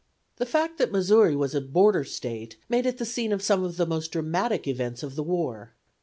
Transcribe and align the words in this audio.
The 0.37 0.47
fact 0.47 0.79
that 0.79 0.91
Missouri 0.91 1.35
was 1.35 1.53
a 1.53 1.61
border 1.61 2.03
State 2.03 2.57
made 2.67 2.87
it 2.87 2.97
the 2.97 3.05
scene 3.05 3.31
of 3.31 3.43
some 3.43 3.63
of 3.63 3.77
the 3.77 3.85
most 3.85 4.11
dramatic 4.11 4.65
events 4.67 5.03
of 5.03 5.13
the 5.13 5.21
war. 5.21 5.75